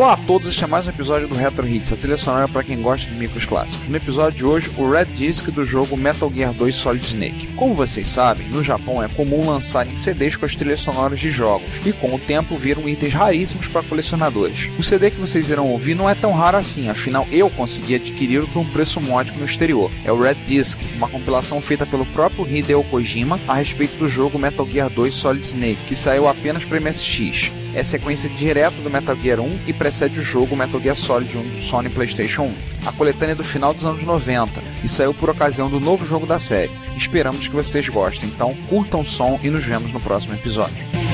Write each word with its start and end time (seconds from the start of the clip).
Olá 0.00 0.14
a 0.14 0.16
todos, 0.30 0.48
este 0.48 0.62
é 0.62 0.66
mais 0.68 0.86
um 0.86 0.90
episódio 0.90 1.26
do 1.26 1.34
Retro 1.34 1.66
Hits, 1.66 1.92
a 1.92 1.96
trilha 1.96 2.16
sonora 2.16 2.46
para 2.46 2.62
quem 2.62 2.80
gosta 2.80 3.10
de 3.10 3.16
micros 3.16 3.44
clássicos. 3.44 3.88
No 3.88 3.96
episódio 3.96 4.38
de 4.38 4.44
hoje, 4.44 4.70
o 4.78 4.88
Red 4.88 5.06
Disc 5.06 5.50
do 5.50 5.64
jogo 5.64 5.96
Metal 5.96 6.30
Gear 6.32 6.52
2 6.52 6.72
Solid 6.72 7.04
Snake. 7.04 7.48
Como 7.56 7.74
vocês 7.74 8.06
sabem, 8.06 8.46
no 8.46 8.62
Japão 8.62 9.02
é 9.02 9.08
comum 9.08 9.50
lançarem 9.50 9.96
CDs 9.96 10.36
com 10.36 10.46
as 10.46 10.54
trilhas 10.54 10.78
sonoras 10.78 11.18
de 11.18 11.32
jogos, 11.32 11.80
e 11.84 11.92
com 11.92 12.14
o 12.14 12.18
tempo 12.20 12.56
viram 12.56 12.88
itens 12.88 13.12
raríssimos 13.12 13.66
para 13.66 13.82
colecionadores. 13.82 14.70
O 14.78 14.84
CD 14.84 15.10
que 15.10 15.18
vocês 15.18 15.50
irão 15.50 15.66
ouvir 15.66 15.96
não 15.96 16.08
é 16.08 16.14
tão 16.14 16.30
raro 16.30 16.58
assim, 16.58 16.88
afinal 16.88 17.26
eu 17.32 17.50
consegui 17.50 17.96
adquiri-lo 17.96 18.46
por 18.46 18.60
um 18.60 18.70
preço 18.70 19.00
módico 19.00 19.36
no 19.36 19.44
exterior. 19.44 19.90
É 20.04 20.12
o 20.12 20.20
Red 20.20 20.34
Disc, 20.46 20.78
uma 20.94 21.08
compilação 21.08 21.60
feita 21.60 21.84
pelo 21.84 22.06
próprio 22.06 22.46
Hideo 22.48 22.84
Kojima 22.84 23.40
a 23.48 23.54
respeito 23.54 23.96
do 23.96 24.08
jogo 24.08 24.38
Metal 24.38 24.64
Gear 24.64 24.90
2 24.90 25.12
Solid 25.12 25.44
Snake, 25.44 25.86
que 25.88 25.96
saiu 25.96 26.28
apenas 26.28 26.64
para 26.64 26.78
MSX. 26.78 27.50
É 27.74 27.82
sequência 27.82 28.28
direta 28.28 28.80
do 28.80 28.90
Metal 28.90 29.16
Gear 29.16 29.40
1 29.40 29.60
e 29.66 29.72
precede 29.72 30.19
jogo 30.20 30.56
Metal 30.56 30.80
Gear 30.80 30.96
Solid 30.96 31.36
1 31.36 31.42
do 31.56 31.62
Sony 31.62 31.88
PlayStation 31.88 32.42
1. 32.42 32.54
A 32.86 32.92
coletânea 32.92 33.32
é 33.32 33.36
do 33.36 33.44
final 33.44 33.74
dos 33.74 33.84
anos 33.84 34.02
90 34.02 34.60
e 34.82 34.88
saiu 34.88 35.12
por 35.12 35.30
ocasião 35.30 35.68
do 35.68 35.80
novo 35.80 36.04
jogo 36.06 36.26
da 36.26 36.38
série. 36.38 36.70
Esperamos 36.96 37.48
que 37.48 37.54
vocês 37.54 37.88
gostem, 37.88 38.28
então 38.28 38.54
curtam 38.68 39.00
o 39.00 39.06
som 39.06 39.38
e 39.42 39.50
nos 39.50 39.64
vemos 39.64 39.92
no 39.92 40.00
próximo 40.00 40.34
episódio. 40.34 41.09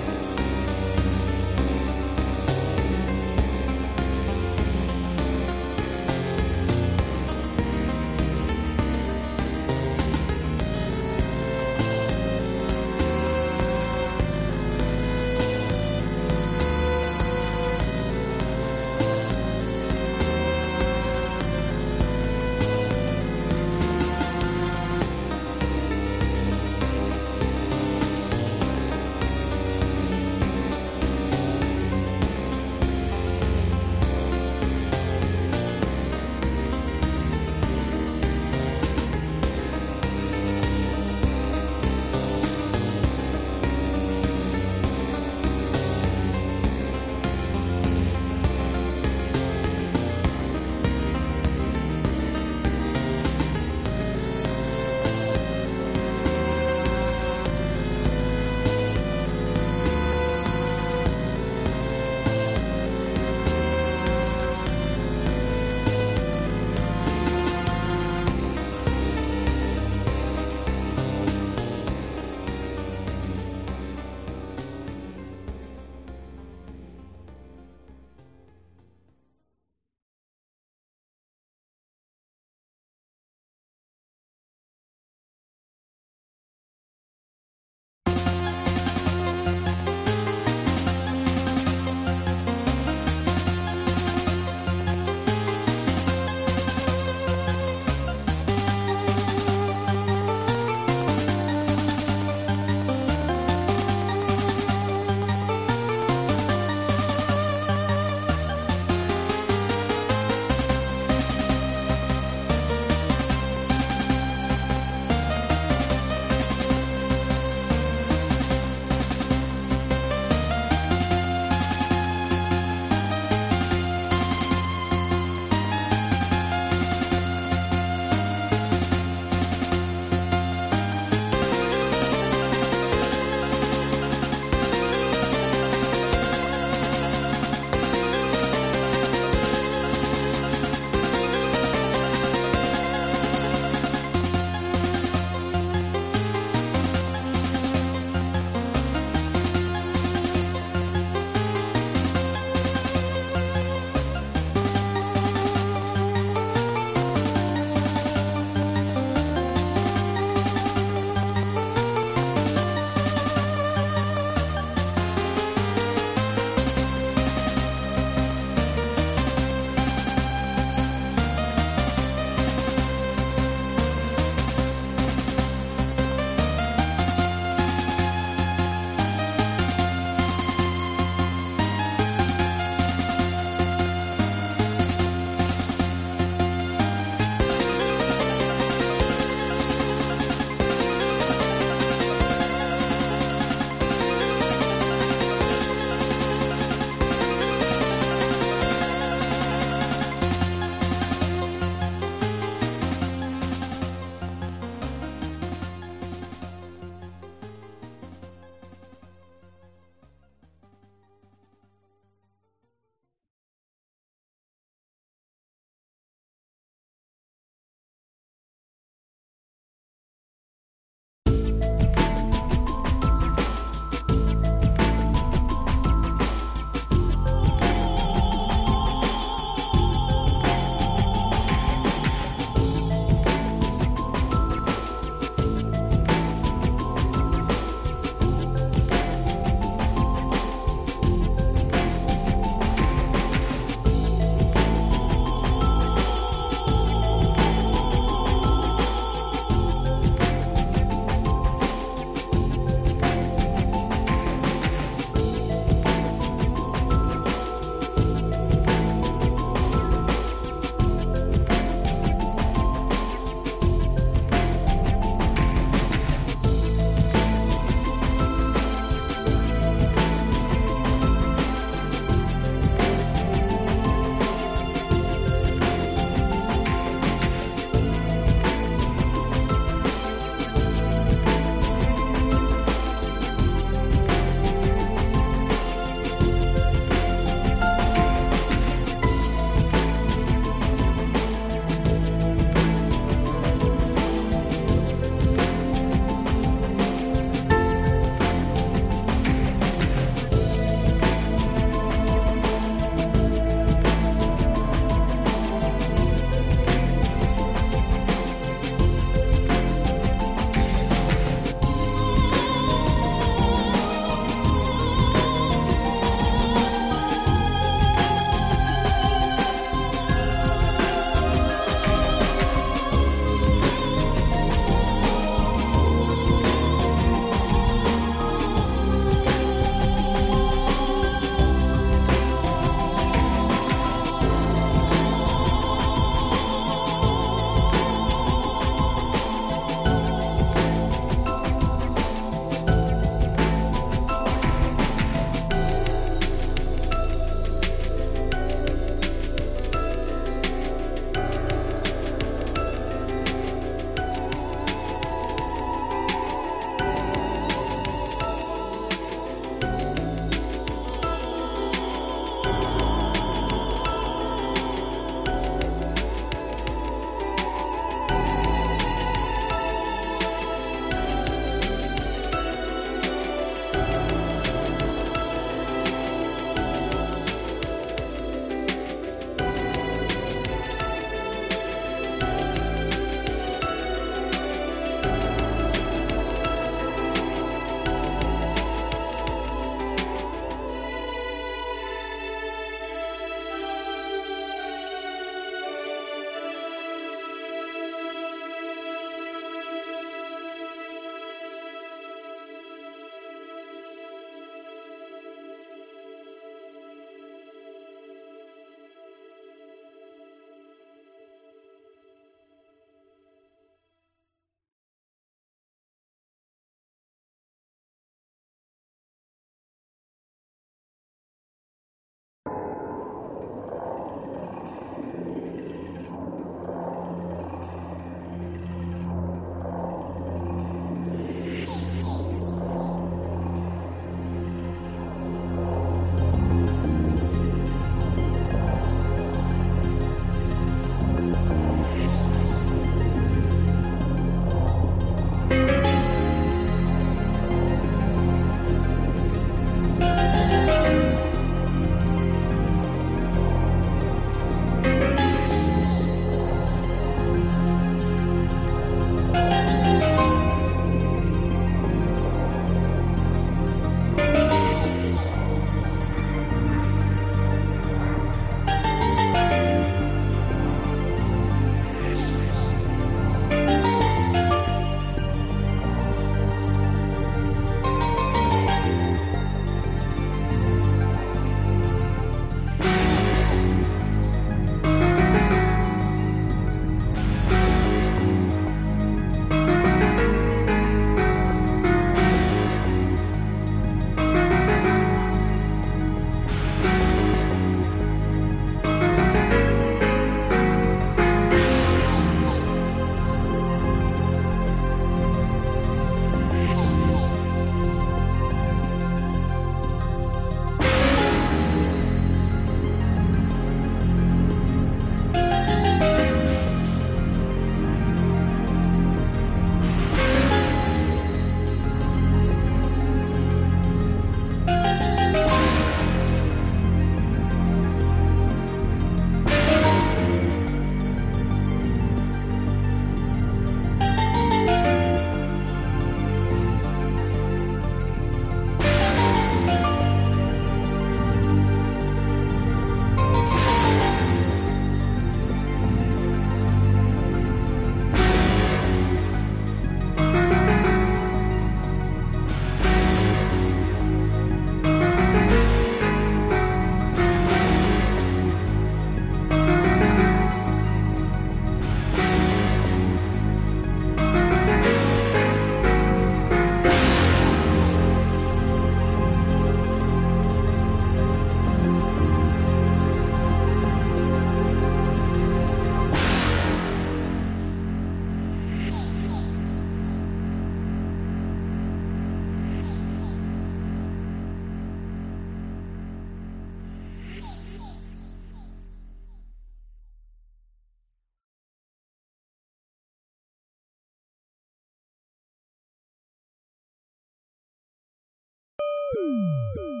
Woo! 599.13 600.00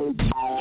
Bye. 0.00 0.59